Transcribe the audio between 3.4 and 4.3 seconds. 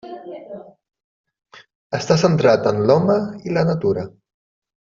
i la natura.